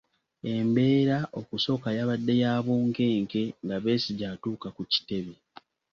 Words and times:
Embeera 0.53 1.17
okusooka 1.39 1.87
yabadde 1.97 2.33
ya 2.43 2.53
bunkenke 2.65 3.41
nga 3.63 3.77
Besigye 3.83 4.25
atuuka 4.33 4.67
ku 4.75 4.83
kitebe. 4.91 5.33